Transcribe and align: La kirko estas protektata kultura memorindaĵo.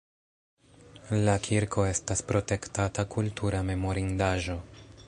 La 1.27 1.35
kirko 1.47 1.85
estas 1.91 2.25
protektata 2.33 3.07
kultura 3.17 3.63
memorindaĵo. 3.71 4.63